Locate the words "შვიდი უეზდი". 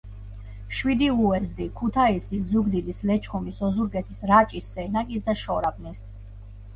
0.75-1.67